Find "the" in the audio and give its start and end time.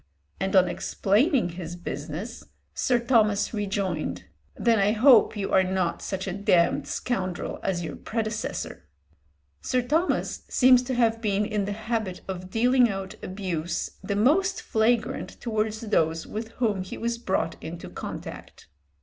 11.65-11.73, 14.01-14.15